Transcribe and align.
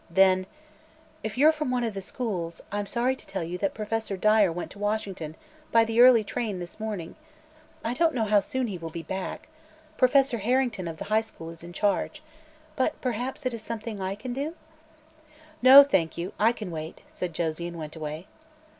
Then: 0.09 0.47
"If 1.21 1.37
you're 1.37 1.51
from 1.51 1.69
one 1.69 1.83
of 1.83 1.93
the 1.93 2.01
schools, 2.01 2.63
I'm 2.71 2.87
sorry 2.87 3.15
to 3.15 3.27
tell 3.27 3.43
you 3.43 3.59
that 3.59 3.75
Professor 3.75 4.17
Dyer 4.17 4.51
went 4.51 4.71
to 4.71 4.79
Washington 4.79 5.35
by 5.71 5.85
the 5.85 6.01
early 6.01 6.23
train 6.23 6.57
this 6.57 6.79
morning. 6.79 7.13
I 7.85 7.93
don't 7.93 8.15
know 8.15 8.23
how 8.23 8.39
soon 8.39 8.65
he 8.65 8.79
will 8.79 8.89
be 8.89 9.03
back. 9.03 9.47
Professor 9.97 10.39
Harrington 10.39 10.87
of 10.87 10.97
the 10.97 11.05
High 11.13 11.21
School 11.21 11.51
is 11.51 11.61
in 11.63 11.71
charge. 11.73 12.23
But 12.75 12.99
perhaps 12.99 13.45
it 13.45 13.53
is 13.53 13.61
something 13.61 14.01
I 14.01 14.15
can 14.15 14.33
do?" 14.33 14.55
"No, 15.61 15.83
thank 15.83 16.17
you; 16.17 16.33
I 16.39 16.51
can 16.51 16.71
wait," 16.71 17.01
said 17.07 17.35
Josie, 17.35 17.67
and 17.67 17.77
went 17.77 17.95
away. 17.95 18.25